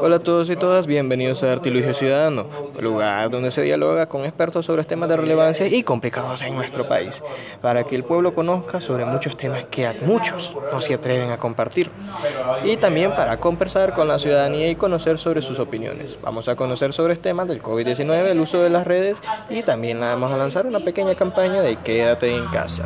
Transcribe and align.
Hola 0.00 0.16
a 0.16 0.18
todos 0.18 0.50
y 0.50 0.56
todas, 0.56 0.88
bienvenidos 0.88 1.44
a 1.44 1.52
Artilugio 1.52 1.94
Ciudadano, 1.94 2.48
lugar 2.80 3.30
donde 3.30 3.52
se 3.52 3.62
dialoga 3.62 4.08
con 4.08 4.24
expertos 4.24 4.66
sobre 4.66 4.82
temas 4.82 5.08
de 5.08 5.16
relevancia 5.16 5.68
y 5.68 5.84
complicados 5.84 6.42
en 6.42 6.56
nuestro 6.56 6.88
país, 6.88 7.22
para 7.62 7.84
que 7.84 7.94
el 7.94 8.02
pueblo 8.02 8.34
conozca 8.34 8.80
sobre 8.80 9.04
muchos 9.04 9.36
temas 9.36 9.66
que 9.66 9.86
a 9.86 9.94
muchos 10.02 10.56
no 10.72 10.80
se 10.80 10.94
atreven 10.94 11.30
a 11.30 11.36
compartir, 11.36 11.92
y 12.64 12.76
también 12.76 13.12
para 13.12 13.36
conversar 13.38 13.94
con 13.94 14.08
la 14.08 14.18
ciudadanía 14.18 14.68
y 14.68 14.74
conocer 14.74 15.16
sobre 15.18 15.42
sus 15.42 15.60
opiniones. 15.60 16.18
Vamos 16.20 16.48
a 16.48 16.56
conocer 16.56 16.92
sobre 16.92 17.14
temas 17.14 17.46
del 17.46 17.62
COVID-19, 17.62 18.26
el 18.26 18.40
uso 18.40 18.60
de 18.60 18.70
las 18.70 18.84
redes 18.84 19.18
y 19.48 19.62
también 19.62 20.00
vamos 20.00 20.32
a 20.32 20.36
lanzar 20.36 20.66
una 20.66 20.80
pequeña 20.80 21.14
campaña 21.14 21.62
de 21.62 21.76
quédate 21.76 22.34
en 22.34 22.46
casa. 22.48 22.84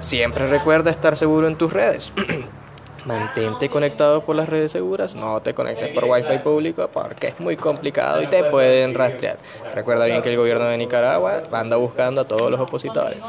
Siempre 0.00 0.48
recuerda 0.48 0.90
estar 0.90 1.16
seguro 1.16 1.46
en 1.46 1.56
tus 1.56 1.72
redes. 1.72 2.12
Mantente 3.06 3.70
conectado 3.70 4.24
por 4.24 4.34
las 4.34 4.48
redes 4.48 4.72
seguras, 4.72 5.14
no 5.14 5.40
te 5.40 5.54
conectes 5.54 5.90
por 5.90 6.06
wifi 6.06 6.38
público 6.38 6.90
porque 6.92 7.28
es 7.28 7.38
muy 7.38 7.56
complicado 7.56 8.20
y 8.20 8.26
te 8.26 8.42
pueden 8.42 8.94
rastrear. 8.94 9.38
Recuerda 9.72 10.06
bien 10.06 10.22
que 10.22 10.30
el 10.30 10.36
gobierno 10.36 10.64
de 10.64 10.76
Nicaragua 10.76 11.44
anda 11.52 11.76
buscando 11.76 12.22
a 12.22 12.24
todos 12.24 12.50
los 12.50 12.58
opositores. 12.58 13.24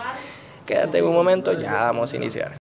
Quédate 0.66 1.04
un 1.04 1.14
momento, 1.14 1.54
ya 1.54 1.74
vamos 1.74 2.12
a 2.12 2.16
iniciar. 2.16 2.58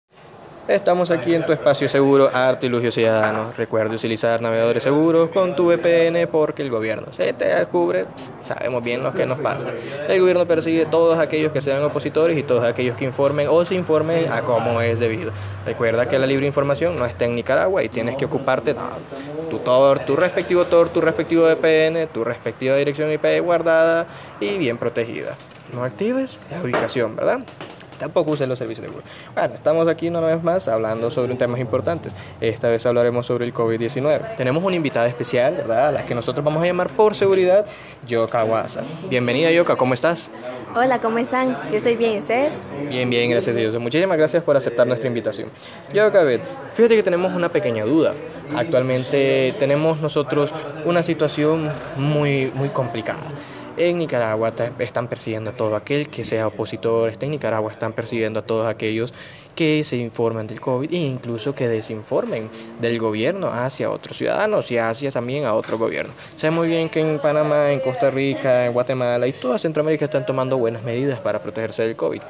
Estamos 0.69 1.13
aquí 1.13 1.33
en 1.33 1.47
tu 1.47 1.53
espacio 1.53 1.89
seguro 1.89 2.29
Artilugio 2.35 2.91
Ciudadano. 2.91 3.53
Recuerda 3.57 3.95
utilizar 3.95 4.43
navegadores 4.43 4.83
seguros 4.83 5.31
con 5.31 5.55
tu 5.55 5.67
VPN 5.67 6.27
porque 6.27 6.63
el 6.63 6.71
gobierno 6.71 7.13
se 7.13 7.33
te 7.35 7.45
descubre, 7.45 8.07
sabemos 8.41 8.83
bien 8.83 9.05
lo 9.05 9.13
que 9.15 9.27
nos 9.27 9.39
pasa. 9.39 9.69
El 10.09 10.21
gobierno 10.21 10.45
persigue 10.45 10.83
a 10.83 10.91
todos 10.91 11.21
aquellos 11.21 11.53
que 11.53 11.61
sean 11.61 11.85
opositores 11.85 12.37
y 12.37 12.43
todos 12.43 12.65
aquellos 12.65 12.97
que 12.97 13.05
informen 13.05 13.47
o 13.49 13.65
se 13.65 13.77
informen 13.77 14.29
a 14.33 14.43
cómo 14.43 14.81
es 14.81 14.99
debido. 14.99 15.31
Recuerda 15.65 16.09
que 16.09 16.19
la 16.19 16.27
libre 16.27 16.49
información 16.49 16.97
no 16.97 17.07
está 17.07 17.27
en 17.27 17.35
Nicaragua 17.35 17.85
y 17.85 17.89
tienes 17.89 18.17
que 18.17 18.25
ocuparte 18.25 18.75
de 18.75 18.81
tu 19.49 19.59
Tor, 19.59 20.01
tu 20.01 20.17
respectivo 20.17 20.65
Tor, 20.65 20.89
tu 20.89 21.01
respectivo 21.01 21.45
VPN, 21.45 22.09
tu 22.09 22.25
respectiva 22.25 22.75
dirección 22.75 23.13
IP 23.13 23.41
guardada 23.41 24.09
y 24.41 24.59
bien 24.59 24.79
protegida. 24.79 25.37
No 25.73 25.85
actives 25.85 26.41
la 26.51 26.61
ubicación, 26.61 27.15
¿verdad? 27.15 27.45
Tampoco 27.99 28.33
usen 28.33 28.49
los 28.49 28.59
servicios 28.59 28.87
de 28.87 28.93
Google. 28.93 29.07
Bueno, 29.35 29.55
estamos 29.55 29.89
aquí 29.89 30.09
una 30.09 30.21
vez 30.21 30.43
más 30.43 30.69
hablando 30.69 31.11
sobre 31.11 31.35
temas 31.35 31.61
importantes. 31.61 32.15
Esta 32.41 32.69
vez 32.69 32.85
hablaremos 32.87 33.27
sobre 33.27 33.45
el 33.45 33.55
COVID-19. 33.55 34.37
Tenemos 34.37 34.63
una 34.63 34.77
invitada 34.77 35.07
especial, 35.07 35.55
¿verdad? 35.57 35.89
A 35.89 35.93
la 35.93 36.07
que 36.07 36.15
nosotros 36.15 36.45
vamos 36.45 36.63
a 36.63 36.67
llamar 36.67 36.89
por 36.91 37.15
seguridad 37.15 37.67
Yoka 38.07 38.45
Wasa. 38.45 38.83
Bienvenida, 39.09 39.51
Yoka, 39.51 39.77
¿cómo 39.77 39.95
estás? 39.95 40.31
Hola, 40.75 41.01
¿cómo 41.01 41.19
están? 41.19 41.57
Yo 41.71 41.77
estoy 41.77 41.97
bien, 41.97 42.19
¿ustedes? 42.19 42.53
Bien, 42.89 43.09
bien, 43.09 43.31
gracias 43.31 43.55
a 43.55 43.59
Dios. 43.59 43.79
Muchísimas 43.79 44.19
gracias 44.19 44.43
por 44.43 44.57
aceptar 44.57 44.87
nuestra 44.87 45.09
invitación. 45.09 45.49
Yoka, 45.93 46.23
fíjate 46.75 46.97
que 46.97 47.03
tenemos 47.03 47.35
una 47.35 47.49
pequeña 47.49 47.85
duda. 47.85 48.15
Actualmente 48.57 49.55
tenemos 49.59 50.01
nosotros 50.01 50.53
una 50.85 51.03
situación 51.03 51.71
muy, 51.97 52.53
muy 52.55 52.69
complicada. 52.69 53.23
En 53.79 53.99
Nicaragua 53.99 54.55
están 54.79 55.07
persiguiendo 55.07 55.51
a 55.51 55.53
todo 55.53 55.77
aquel 55.77 56.09
que 56.09 56.25
sea 56.25 56.47
opositor, 56.47 57.13
en 57.21 57.31
Nicaragua 57.31 57.71
están 57.71 57.93
persiguiendo 57.93 58.41
a 58.41 58.43
todos 58.43 58.67
aquellos 58.67 59.13
que 59.57 59.83
se 59.85 59.97
informen 59.97 60.47
del 60.47 60.61
COVID 60.61 60.93
e 60.93 60.99
incluso 60.99 61.55
que 61.55 61.67
desinformen 61.67 62.49
del 62.81 62.99
gobierno 62.99 63.49
hacia 63.49 63.91
otros 63.91 64.19
ciudadanos 64.19 64.71
y 64.71 64.79
hacia 64.79 65.11
también 65.11 65.47
a 65.47 65.55
otro 65.55 65.79
gobierno. 65.79 66.13
Sé 66.37 66.51
muy 66.51 66.69
bien 66.69 66.89
que 66.89 67.01
en 67.01 67.19
Panamá, 67.19 67.73
en 67.73 67.81
Costa 67.81 68.11
Rica, 68.11 68.67
en 68.67 68.73
Guatemala 68.73 69.27
y 69.27 69.33
toda 69.33 69.59
Centroamérica 69.59 70.05
están 70.05 70.27
tomando 70.27 70.59
buenas 70.59 70.85
medidas 70.85 71.19
para 71.19 71.41
protegerse 71.41 71.83
del 71.83 71.97
COVID. 71.97 72.21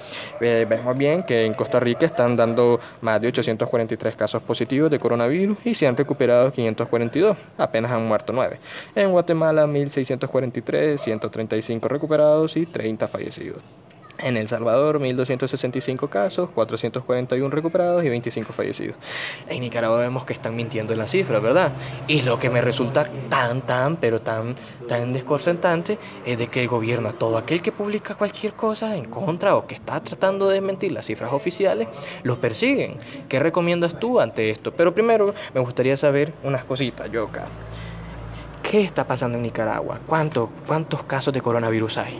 Eh, 0.40 0.66
vemos 0.68 0.96
bien 0.96 1.24
que 1.24 1.44
en 1.44 1.52
Costa 1.52 1.80
Rica 1.80 2.06
están 2.06 2.36
dando 2.36 2.80
más 3.00 3.20
de 3.20 3.28
843 3.28 4.16
casos 4.16 4.42
positivos 4.42 4.90
de 4.90 4.98
coronavirus 4.98 5.58
y 5.64 5.74
se 5.74 5.86
han 5.86 5.96
recuperado 5.96 6.52
542, 6.52 7.36
apenas 7.58 7.90
han 7.90 8.06
muerto 8.06 8.32
9. 8.32 8.58
En 8.94 9.10
Guatemala 9.10 9.66
1643, 9.66 11.00
135 11.00 11.88
recuperados 11.88 12.56
y 12.56 12.66
30 12.66 13.08
fallecidos. 13.08 13.62
En 14.18 14.38
El 14.38 14.48
Salvador, 14.48 14.98
1.265 14.98 16.08
casos, 16.08 16.50
441 16.50 17.54
recuperados 17.54 18.02
y 18.02 18.08
25 18.08 18.52
fallecidos. 18.52 18.96
En 19.48 19.60
Nicaragua 19.60 19.98
vemos 19.98 20.24
que 20.24 20.32
están 20.32 20.56
mintiendo 20.56 20.94
en 20.94 20.98
las 20.98 21.10
cifras, 21.10 21.42
¿verdad? 21.42 21.72
Y 22.06 22.22
lo 22.22 22.38
que 22.38 22.48
me 22.48 22.62
resulta 22.62 23.04
tan, 23.28 23.60
tan, 23.62 23.96
pero 23.96 24.22
tan, 24.22 24.54
tan 24.88 25.12
desconcertante 25.12 25.98
es 26.24 26.38
de 26.38 26.46
que 26.46 26.62
el 26.62 26.68
gobierno, 26.68 27.10
a 27.10 27.12
todo 27.12 27.36
aquel 27.36 27.60
que 27.60 27.72
publica 27.72 28.14
cualquier 28.14 28.54
cosa 28.54 28.96
en 28.96 29.04
contra 29.04 29.54
o 29.54 29.66
que 29.66 29.74
está 29.74 30.02
tratando 30.02 30.48
de 30.48 30.54
desmentir 30.54 30.92
las 30.92 31.04
cifras 31.04 31.32
oficiales, 31.32 31.88
los 32.22 32.38
persiguen. 32.38 32.96
¿Qué 33.28 33.38
recomiendas 33.38 34.00
tú 34.00 34.18
ante 34.18 34.48
esto? 34.48 34.72
Pero 34.72 34.94
primero 34.94 35.34
me 35.52 35.60
gustaría 35.60 35.96
saber 35.96 36.32
unas 36.42 36.64
cositas, 36.64 37.10
Yoka. 37.10 37.46
¿Qué 38.62 38.80
está 38.80 39.06
pasando 39.06 39.36
en 39.36 39.42
Nicaragua? 39.42 40.00
¿Cuántos 40.06 41.04
casos 41.06 41.34
de 41.34 41.42
coronavirus 41.42 41.98
hay? 41.98 42.18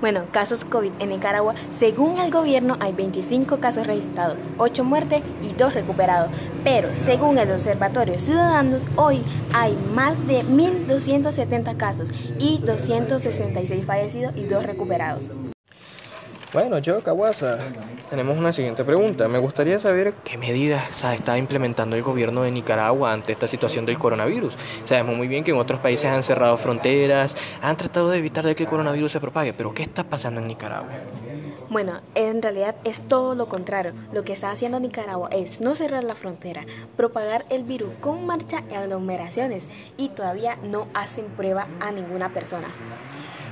Bueno, 0.00 0.22
casos 0.30 0.64
COVID 0.64 0.92
en 1.00 1.08
Nicaragua, 1.08 1.54
según 1.72 2.18
el 2.18 2.30
gobierno 2.30 2.76
hay 2.78 2.92
25 2.92 3.58
casos 3.58 3.84
registrados, 3.84 4.36
8 4.58 4.84
muertes 4.84 5.22
y 5.42 5.52
2 5.54 5.74
recuperados. 5.74 6.30
Pero 6.62 6.94
según 6.94 7.36
el 7.38 7.50
Observatorio 7.50 8.16
Ciudadanos, 8.20 8.82
hoy 8.94 9.22
hay 9.52 9.76
más 9.94 10.14
de 10.28 10.44
1.270 10.44 11.76
casos 11.76 12.10
y 12.38 12.58
266 12.58 13.84
fallecidos 13.84 14.36
y 14.36 14.44
2 14.44 14.62
recuperados. 14.62 15.26
Bueno, 16.50 16.78
yo, 16.78 17.02
Kawasa, 17.02 17.58
tenemos 18.08 18.38
una 18.38 18.54
siguiente 18.54 18.82
pregunta. 18.82 19.28
Me 19.28 19.38
gustaría 19.38 19.78
saber 19.80 20.14
qué 20.24 20.38
medidas 20.38 21.04
está 21.12 21.36
implementando 21.36 21.94
el 21.94 22.02
gobierno 22.02 22.40
de 22.40 22.50
Nicaragua 22.50 23.12
ante 23.12 23.32
esta 23.32 23.46
situación 23.46 23.84
del 23.84 23.98
coronavirus. 23.98 24.56
Sabemos 24.86 25.14
muy 25.14 25.28
bien 25.28 25.44
que 25.44 25.50
en 25.50 25.58
otros 25.58 25.78
países 25.80 26.10
han 26.10 26.22
cerrado 26.22 26.56
fronteras, 26.56 27.36
han 27.60 27.76
tratado 27.76 28.08
de 28.08 28.16
evitar 28.16 28.46
de 28.46 28.54
que 28.54 28.62
el 28.62 28.68
coronavirus 28.68 29.12
se 29.12 29.20
propague, 29.20 29.52
pero 29.52 29.74
¿qué 29.74 29.82
está 29.82 30.04
pasando 30.04 30.40
en 30.40 30.46
Nicaragua? 30.46 30.88
Bueno, 31.68 32.00
en 32.14 32.40
realidad 32.40 32.76
es 32.84 33.06
todo 33.06 33.34
lo 33.34 33.46
contrario. 33.46 33.92
Lo 34.14 34.24
que 34.24 34.32
está 34.32 34.50
haciendo 34.50 34.80
Nicaragua 34.80 35.28
es 35.30 35.60
no 35.60 35.74
cerrar 35.74 36.02
la 36.02 36.14
frontera, 36.14 36.64
propagar 36.96 37.44
el 37.50 37.64
virus 37.64 37.90
con 38.00 38.24
marcha 38.24 38.62
y 38.70 38.74
aglomeraciones 38.74 39.68
y 39.98 40.08
todavía 40.08 40.56
no 40.62 40.88
hacen 40.94 41.26
prueba 41.26 41.68
a 41.80 41.92
ninguna 41.92 42.32
persona. 42.32 42.68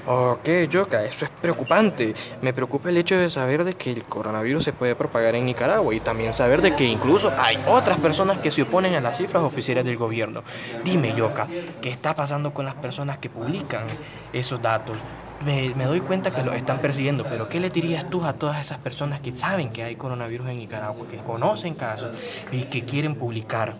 Ok, 0.08 0.48
Yoka, 0.70 1.02
eso 1.02 1.24
es 1.24 1.30
preocupante. 1.30 2.14
Me 2.40 2.52
preocupa 2.52 2.90
el 2.90 2.96
hecho 2.96 3.16
de 3.16 3.28
saber 3.28 3.64
de 3.64 3.74
que 3.74 3.90
el 3.90 4.04
coronavirus 4.04 4.62
se 4.62 4.72
puede 4.72 4.94
propagar 4.94 5.34
en 5.34 5.44
Nicaragua 5.44 5.92
y 5.92 5.98
también 5.98 6.32
saber 6.32 6.62
de 6.62 6.76
que 6.76 6.84
incluso 6.84 7.32
hay 7.36 7.58
otras 7.66 7.98
personas 7.98 8.38
que 8.38 8.52
se 8.52 8.62
oponen 8.62 8.94
a 8.94 9.00
las 9.00 9.16
cifras 9.16 9.42
oficiales 9.42 9.84
del 9.84 9.96
gobierno. 9.96 10.44
Dime, 10.84 11.12
Yoka, 11.12 11.48
¿qué 11.82 11.90
está 11.90 12.14
pasando 12.14 12.54
con 12.54 12.66
las 12.66 12.76
personas 12.76 13.18
que 13.18 13.28
publican 13.28 13.84
esos 14.32 14.62
datos? 14.62 14.96
Me, 15.44 15.74
me, 15.74 15.86
doy 15.86 16.00
cuenta 16.00 16.30
que 16.30 16.44
lo 16.44 16.52
están 16.52 16.78
persiguiendo, 16.78 17.24
pero 17.24 17.48
¿qué 17.48 17.58
le 17.58 17.70
dirías 17.70 18.08
tú 18.08 18.24
a 18.24 18.32
todas 18.34 18.60
esas 18.60 18.78
personas 18.78 19.20
que 19.20 19.36
saben 19.36 19.70
que 19.70 19.82
hay 19.82 19.96
coronavirus 19.96 20.50
en 20.50 20.58
Nicaragua, 20.58 21.04
que 21.10 21.16
conocen 21.16 21.74
casos 21.74 22.16
y 22.52 22.62
que 22.62 22.84
quieren 22.84 23.16
publicar? 23.16 23.74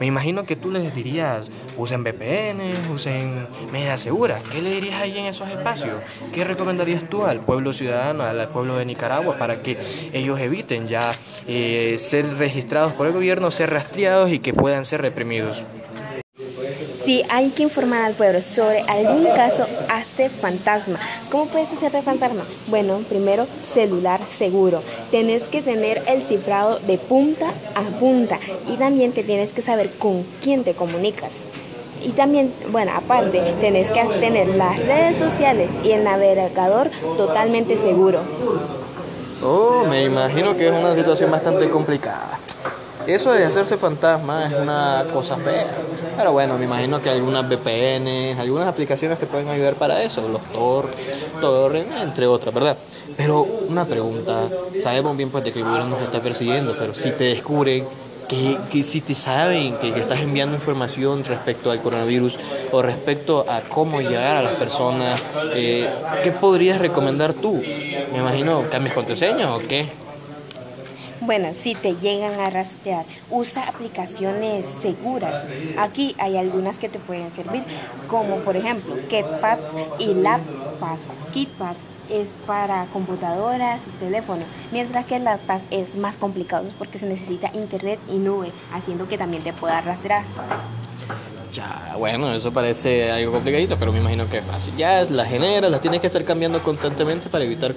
Me 0.00 0.06
imagino 0.06 0.44
que 0.44 0.56
tú 0.56 0.70
les 0.70 0.94
dirías, 0.94 1.50
usen 1.76 2.02
VPN, 2.02 2.90
usen 2.90 3.46
medidas 3.70 4.00
seguras. 4.00 4.42
¿Qué 4.50 4.62
le 4.62 4.70
dirías 4.70 4.98
ahí 5.02 5.18
en 5.18 5.26
esos 5.26 5.46
espacios? 5.50 5.92
¿Qué 6.32 6.42
recomendarías 6.42 7.04
tú 7.10 7.26
al 7.26 7.40
pueblo 7.40 7.74
ciudadano, 7.74 8.24
al 8.24 8.48
pueblo 8.48 8.78
de 8.78 8.86
Nicaragua, 8.86 9.36
para 9.36 9.60
que 9.62 9.76
ellos 10.14 10.40
eviten 10.40 10.86
ya 10.86 11.12
eh, 11.46 11.96
ser 11.98 12.38
registrados 12.38 12.94
por 12.94 13.08
el 13.08 13.12
gobierno, 13.12 13.50
ser 13.50 13.68
rastreados 13.68 14.32
y 14.32 14.38
que 14.38 14.54
puedan 14.54 14.86
ser 14.86 15.02
reprimidos? 15.02 15.62
Si 17.04 17.22
hay 17.28 17.50
que 17.50 17.64
informar 17.64 18.04
al 18.04 18.14
pueblo 18.14 18.40
sobre 18.40 18.80
algún 18.80 19.26
caso, 19.36 19.66
hazte 19.90 20.30
fantasma. 20.30 20.98
¿Cómo 21.30 21.46
puedes 21.46 21.72
hacerte 21.72 22.02
fantasma? 22.02 22.42
Bueno, 22.66 22.98
primero, 23.08 23.46
celular 23.72 24.20
seguro. 24.36 24.82
Tienes 25.12 25.44
que 25.44 25.62
tener 25.62 26.02
el 26.08 26.22
cifrado 26.22 26.80
de 26.80 26.98
punta 26.98 27.52
a 27.76 27.82
punta 28.00 28.40
y 28.66 28.76
también 28.76 29.12
te 29.12 29.22
tienes 29.22 29.52
que 29.52 29.62
saber 29.62 29.90
con 29.92 30.24
quién 30.42 30.64
te 30.64 30.74
comunicas. 30.74 31.30
Y 32.02 32.10
también, 32.10 32.52
bueno, 32.72 32.90
aparte, 32.96 33.40
tienes 33.60 33.90
que 33.90 34.02
tener 34.18 34.48
las 34.56 34.76
redes 34.84 35.20
sociales 35.20 35.70
y 35.84 35.92
el 35.92 36.02
navegador 36.02 36.90
totalmente 37.16 37.76
seguro. 37.76 38.18
Oh, 39.44 39.84
me 39.88 40.02
imagino 40.02 40.56
que 40.56 40.66
es 40.66 40.74
una 40.74 40.96
situación 40.96 41.30
bastante 41.30 41.68
complicada. 41.68 42.40
Eso 43.14 43.32
de 43.32 43.44
hacerse 43.44 43.76
fantasma 43.76 44.46
es 44.46 44.52
una 44.54 45.04
cosa 45.12 45.36
fea. 45.36 45.66
Pero 46.16 46.30
bueno, 46.30 46.56
me 46.56 46.64
imagino 46.64 47.02
que 47.02 47.10
algunas 47.10 47.48
VPN, 47.48 48.38
algunas 48.38 48.68
aplicaciones 48.68 49.18
te 49.18 49.26
pueden 49.26 49.48
ayudar 49.48 49.74
para 49.74 50.00
eso, 50.02 50.28
los 50.28 50.42
Tor, 50.52 50.88
Tor, 51.40 51.74
entre 51.74 52.28
otras, 52.28 52.54
¿verdad? 52.54 52.76
Pero 53.16 53.42
una 53.68 53.84
pregunta, 53.84 54.48
sabemos 54.80 55.16
bien 55.16 55.28
pues 55.28 55.42
de 55.42 55.50
que 55.50 55.58
el 55.58 55.64
gobierno 55.64 55.90
nos 55.90 56.02
está 56.02 56.20
persiguiendo, 56.20 56.76
pero 56.78 56.94
si 56.94 57.10
te 57.10 57.24
descubren 57.24 57.84
que, 58.28 58.56
que, 58.70 58.84
si 58.84 59.00
te 59.00 59.16
saben 59.16 59.76
que, 59.78 59.92
que, 59.92 59.98
estás 59.98 60.20
enviando 60.20 60.54
información 60.54 61.24
respecto 61.24 61.72
al 61.72 61.82
coronavirus 61.82 62.38
o 62.70 62.80
respecto 62.80 63.44
a 63.48 63.62
cómo 63.62 64.00
llegar 64.00 64.36
a 64.36 64.42
las 64.42 64.54
personas, 64.54 65.20
eh, 65.52 65.88
¿qué 66.22 66.30
podrías 66.30 66.78
recomendar 66.78 67.32
tú? 67.32 67.60
Me 68.12 68.18
imagino, 68.18 68.62
¿cambias 68.70 68.94
contraseña 68.94 69.52
o 69.52 69.58
qué? 69.58 69.88
Bueno, 71.20 71.52
si 71.52 71.74
te 71.74 71.96
llegan 71.96 72.40
a 72.40 72.48
rastrear, 72.48 73.04
usa 73.30 73.68
aplicaciones 73.68 74.64
seguras. 74.66 75.34
Aquí 75.76 76.16
hay 76.18 76.38
algunas 76.38 76.78
que 76.78 76.88
te 76.88 76.98
pueden 76.98 77.30
servir, 77.30 77.62
como 78.08 78.36
por 78.38 78.56
ejemplo 78.56 78.96
KitPass 79.06 79.58
y 79.98 80.14
LabPass. 80.14 81.00
KitPass 81.30 81.76
es 82.08 82.28
para 82.46 82.86
computadoras 82.86 83.82
y 83.86 83.90
teléfonos, 84.02 84.46
mientras 84.72 85.04
que 85.04 85.18
LabPass 85.18 85.62
es 85.70 85.94
más 85.94 86.16
complicado 86.16 86.70
porque 86.78 86.98
se 86.98 87.06
necesita 87.06 87.50
internet 87.52 88.00
y 88.08 88.16
nube, 88.16 88.50
haciendo 88.72 89.06
que 89.06 89.18
también 89.18 89.42
te 89.42 89.52
pueda 89.52 89.82
rastrear. 89.82 90.24
Ya, 91.52 91.94
bueno, 91.98 92.32
eso 92.32 92.52
parece 92.52 93.10
algo 93.10 93.32
complicadito, 93.32 93.76
pero 93.76 93.92
me 93.92 93.98
imagino 93.98 94.28
que 94.28 94.38
es 94.38 94.44
fácil. 94.44 94.76
Ya 94.76 95.04
las 95.04 95.28
generas, 95.28 95.70
las 95.70 95.80
tienes 95.80 96.00
que 96.00 96.06
estar 96.06 96.24
cambiando 96.24 96.62
constantemente 96.62 97.28
para 97.28 97.44
evitar 97.44 97.74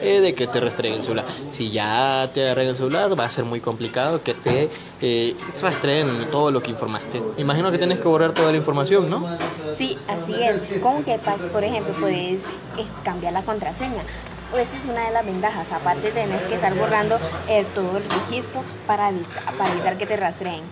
eh, 0.00 0.20
de 0.20 0.34
que 0.34 0.46
te 0.46 0.60
rastreen 0.60 0.94
el 0.94 1.02
celular. 1.02 1.24
Si 1.52 1.70
ya 1.70 2.30
te 2.32 2.44
agarran 2.44 2.68
el 2.68 2.76
celular, 2.76 3.18
va 3.18 3.26
a 3.26 3.30
ser 3.30 3.44
muy 3.44 3.60
complicado 3.60 4.22
que 4.22 4.34
te 4.34 4.70
eh, 5.02 5.34
rastreen 5.60 6.06
todo 6.30 6.50
lo 6.50 6.62
que 6.62 6.70
informaste. 6.70 7.20
Me 7.36 7.42
imagino 7.42 7.70
que 7.70 7.78
tienes 7.78 8.00
que 8.00 8.08
borrar 8.08 8.32
toda 8.32 8.50
la 8.50 8.56
información, 8.56 9.10
¿no? 9.10 9.26
Sí, 9.76 9.98
así 10.08 10.34
es. 10.42 10.80
Con 10.80 11.04
que, 11.04 11.18
por 11.52 11.64
ejemplo, 11.64 11.92
puedes 12.00 12.40
eh, 12.78 12.86
cambiar 13.04 13.32
la 13.32 13.42
contraseña 13.42 14.02
esa 14.58 14.76
es 14.76 14.84
una 14.84 15.06
de 15.06 15.12
las 15.12 15.24
ventajas. 15.24 15.70
Aparte 15.72 16.10
tenés 16.10 16.42
que 16.42 16.54
estar 16.54 16.74
borrando 16.74 17.18
el, 17.48 17.64
todo 17.66 17.98
el 17.98 18.04
registro 18.04 18.62
para, 18.86 19.10
para 19.58 19.72
evitar 19.72 19.96
que 19.96 20.06
te 20.06 20.16
rastreen. 20.16 20.62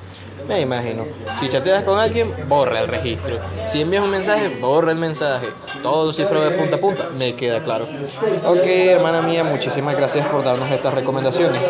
Me 0.47 0.61
imagino. 0.61 1.05
Si 1.41 1.49
chateas 1.49 1.83
con 1.83 1.99
alguien, 1.99 2.33
borra 2.49 2.81
el 2.81 2.89
registro. 2.89 3.39
Si 3.67 3.81
envías 3.81 4.03
un 4.03 4.11
mensaje, 4.11 4.49
borra 4.61 4.93
el 4.93 4.99
mensaje. 4.99 5.49
Todo 5.83 6.13
cifrado 6.13 6.49
de 6.49 6.57
punta 6.57 6.77
a 6.77 6.79
punta, 6.79 7.09
me 7.17 7.35
queda 7.35 7.61
claro. 7.61 7.87
Ok, 8.45 8.65
hermana 8.65 9.21
mía, 9.21 9.45
muchísimas 9.45 9.97
gracias 9.97 10.27
por 10.27 10.45
darnos 10.45 10.71
estas 10.71 10.95
recomendaciones. 10.95 11.61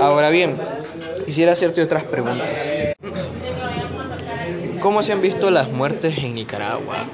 Ahora 0.00 0.30
bien, 0.30 0.60
quisiera 1.24 1.52
hacerte 1.52 1.82
otras 1.82 2.02
preguntas. 2.04 2.72
¿Cómo 4.80 5.02
se 5.02 5.12
han 5.12 5.20
visto 5.20 5.50
las 5.50 5.70
muertes 5.70 6.18
en 6.18 6.34
Nicaragua? 6.34 7.06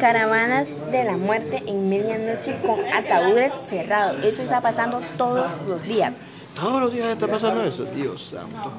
Caravanas 0.00 0.66
de 0.90 1.04
la 1.04 1.16
muerte 1.16 1.62
en 1.66 1.88
medianoche 1.88 2.56
con 2.64 2.80
ataúdes 2.92 3.52
cerrados. 3.66 4.22
Eso 4.24 4.42
está 4.42 4.60
pasando 4.60 5.00
todos 5.16 5.50
los 5.68 5.82
días. 5.82 6.12
Todos 6.58 6.80
los 6.80 6.92
días 6.92 7.08
está 7.10 7.28
pasando 7.28 7.62
eso, 7.62 7.84
Dios 7.84 8.20
santo. 8.20 8.72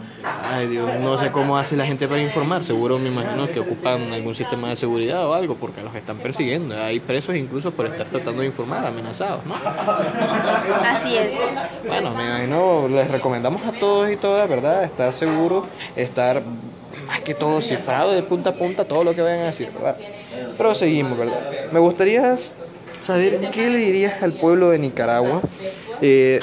Ay 0.44 0.68
Dios, 0.68 0.90
no 1.00 1.18
sé 1.18 1.32
cómo 1.32 1.58
hace 1.58 1.78
la 1.78 1.86
gente 1.86 2.10
para 2.10 2.22
informar. 2.22 2.62
Seguro 2.62 3.00
me 3.00 3.08
imagino 3.08 3.48
que 3.48 3.62
ocupan 3.62 4.12
algún 4.12 4.36
sistema 4.36 4.68
de 4.68 4.76
seguridad 4.76 5.26
o 5.26 5.34
algo 5.34 5.56
porque 5.56 5.82
los 5.82 5.96
están 5.96 6.18
persiguiendo. 6.18 6.76
Hay 6.76 7.00
presos 7.00 7.38
incluso 7.38 7.72
por 7.72 7.86
estar 7.86 8.06
tratando 8.08 8.42
de 8.42 8.48
informar, 8.48 8.86
amenazados, 8.86 9.46
¿no? 9.46 9.56
Así 9.56 11.16
es. 11.16 11.32
Bueno, 11.88 12.12
me 12.12 12.26
imagino, 12.26 12.90
les 12.90 13.10
recomendamos 13.10 13.66
a 13.66 13.72
todos 13.72 14.12
y 14.12 14.18
todas, 14.18 14.50
¿verdad? 14.50 14.84
Estar 14.84 15.14
seguro, 15.14 15.66
estar 15.96 16.44
más 17.10 17.22
que 17.22 17.34
todo 17.34 17.60
cifrado 17.60 18.12
de 18.12 18.22
punta 18.22 18.52
a 18.52 18.54
punta 18.54 18.86
todo 18.86 19.04
lo 19.04 19.16
que 19.16 19.24
vayan 19.24 19.40
a 19.40 19.46
decir, 19.46 19.72
¿verdad? 19.74 19.98
Pero 20.56 20.76
seguimos, 20.76 21.18
¿verdad? 21.18 21.40
Me 21.72 21.80
gustaría 21.80 22.38
saber 23.00 23.50
qué 23.50 23.68
le 23.72 23.80
dirías 23.80 24.22
al 24.22 24.34
pueblo 24.34 24.70
de 24.70 24.78
Nicaragua. 24.78 25.42
Eh, 26.02 26.40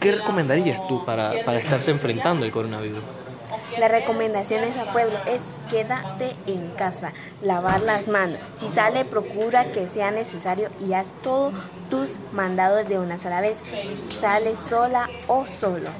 ¿Qué 0.00 0.10
recomendarías 0.10 0.86
tú 0.88 1.04
para, 1.04 1.32
para 1.44 1.60
estarse 1.60 1.92
enfrentando 1.92 2.44
el 2.44 2.50
coronavirus? 2.50 2.98
La 3.78 3.86
recomendación 3.86 4.64
al 4.64 4.92
pueblo 4.92 5.18
es 5.26 5.42
quédate 5.70 6.34
en 6.46 6.68
casa, 6.70 7.12
lavar 7.40 7.80
las 7.82 8.08
manos. 8.08 8.38
Si 8.58 8.68
sale, 8.74 9.04
procura 9.04 9.70
que 9.70 9.86
sea 9.86 10.10
necesario 10.10 10.68
y 10.84 10.94
haz 10.94 11.06
todos 11.22 11.54
tus 11.90 12.10
mandados 12.32 12.88
de 12.88 12.98
una 12.98 13.20
sola 13.20 13.40
vez. 13.40 13.56
Sale 14.08 14.54
sola 14.68 15.08
o 15.28 15.46
solo. 15.46 15.90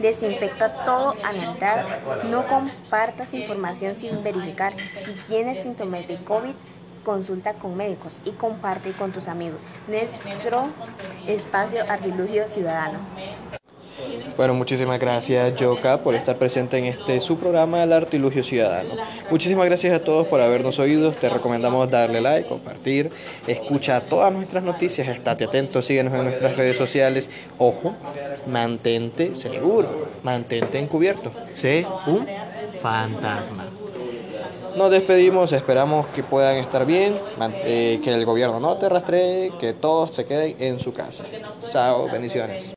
Desinfecta 0.00 0.84
todo 0.84 1.14
al 1.24 1.36
entrar. 1.36 2.00
No 2.24 2.46
compartas 2.46 3.34
información 3.34 3.96
sin 3.96 4.22
verificar. 4.22 4.74
Si 4.78 5.12
tienes 5.28 5.62
síntomas 5.62 6.06
de 6.06 6.16
COVID, 6.16 6.54
consulta 7.04 7.54
con 7.54 7.76
médicos 7.76 8.20
y 8.24 8.30
comparte 8.32 8.92
con 8.92 9.12
tus 9.12 9.28
amigos. 9.28 9.58
Nuestro 9.88 10.68
espacio 11.26 11.84
Artilugio 11.88 12.46
Ciudadano. 12.46 12.98
Bueno, 14.38 14.54
muchísimas 14.54 15.00
gracias, 15.00 15.56
Yoka, 15.56 15.98
por 15.98 16.14
estar 16.14 16.36
presente 16.38 16.78
en 16.78 16.84
este 16.84 17.20
su 17.20 17.38
programa 17.38 17.82
El 17.82 17.92
Artilugio 17.92 18.44
Ciudadano. 18.44 18.94
Muchísimas 19.32 19.66
gracias 19.66 19.92
a 19.92 20.04
todos 20.04 20.28
por 20.28 20.40
habernos 20.40 20.78
oído. 20.78 21.10
Te 21.10 21.28
recomendamos 21.28 21.90
darle 21.90 22.20
like, 22.20 22.48
compartir, 22.48 23.10
escucha 23.48 24.00
todas 24.00 24.32
nuestras 24.32 24.62
noticias, 24.62 25.08
estate 25.08 25.46
atento, 25.46 25.82
síguenos 25.82 26.14
en 26.14 26.22
nuestras 26.22 26.56
redes 26.56 26.76
sociales. 26.76 27.30
Ojo, 27.58 27.96
mantente 28.46 29.34
seguro, 29.34 30.06
mantente 30.22 30.78
encubierto. 30.78 31.32
Sé 31.54 31.84
un 32.06 32.24
fantasma. 32.80 33.66
Nos 34.76 34.92
despedimos, 34.92 35.50
esperamos 35.50 36.06
que 36.14 36.22
puedan 36.22 36.58
estar 36.58 36.86
bien, 36.86 37.16
eh, 37.64 38.00
que 38.04 38.14
el 38.14 38.24
gobierno 38.24 38.60
no 38.60 38.76
te 38.76 38.88
rastree, 38.88 39.50
que 39.58 39.72
todos 39.72 40.14
se 40.14 40.26
queden 40.26 40.54
en 40.60 40.78
su 40.78 40.92
casa. 40.92 41.24
Chao, 41.72 42.08
bendiciones. 42.08 42.66